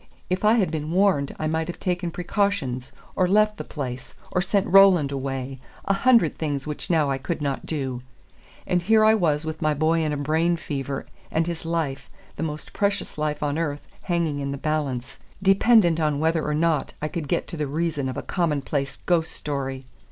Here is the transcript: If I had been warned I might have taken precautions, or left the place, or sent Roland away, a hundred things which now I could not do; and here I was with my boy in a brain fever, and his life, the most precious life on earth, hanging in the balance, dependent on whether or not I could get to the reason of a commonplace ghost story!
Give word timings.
If 0.31 0.43
I 0.43 0.55
had 0.55 0.71
been 0.71 0.89
warned 0.89 1.35
I 1.37 1.45
might 1.45 1.67
have 1.67 1.79
taken 1.79 2.09
precautions, 2.09 2.91
or 3.15 3.27
left 3.27 3.57
the 3.57 3.63
place, 3.63 4.15
or 4.31 4.41
sent 4.41 4.65
Roland 4.65 5.11
away, 5.11 5.59
a 5.85 5.93
hundred 5.93 6.39
things 6.39 6.65
which 6.65 6.89
now 6.89 7.11
I 7.11 7.19
could 7.19 7.39
not 7.39 7.67
do; 7.67 8.01
and 8.65 8.81
here 8.81 9.05
I 9.05 9.13
was 9.13 9.45
with 9.45 9.61
my 9.61 9.75
boy 9.75 10.01
in 10.03 10.11
a 10.11 10.17
brain 10.17 10.57
fever, 10.57 11.05
and 11.29 11.45
his 11.45 11.65
life, 11.65 12.09
the 12.35 12.41
most 12.41 12.73
precious 12.73 13.19
life 13.19 13.43
on 13.43 13.59
earth, 13.59 13.85
hanging 14.01 14.39
in 14.39 14.49
the 14.49 14.57
balance, 14.57 15.19
dependent 15.43 15.99
on 15.99 16.17
whether 16.19 16.43
or 16.47 16.55
not 16.55 16.93
I 16.99 17.07
could 17.07 17.27
get 17.27 17.47
to 17.49 17.57
the 17.57 17.67
reason 17.67 18.09
of 18.09 18.17
a 18.17 18.23
commonplace 18.23 18.97
ghost 19.05 19.31
story! 19.31 19.85